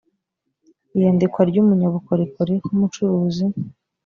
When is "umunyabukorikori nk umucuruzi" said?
1.61-3.45